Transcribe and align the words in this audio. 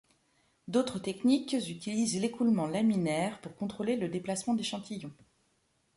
D'autre 0.67 0.97
techniques 0.97 1.53
utilisent 1.53 2.19
l'écoulement 2.19 2.65
laminaire 2.65 3.39
pour 3.39 3.55
contrôler 3.55 3.97
le 3.97 4.09
déplacement 4.09 4.55
d'échantillons. 4.55 5.13